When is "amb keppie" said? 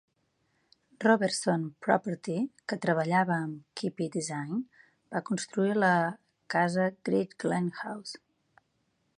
3.49-4.09